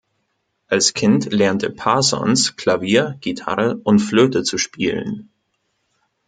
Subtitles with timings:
[0.67, 5.29] Als Kind lernte Parsons, Klavier, Gitarre und Flöte zu spielen.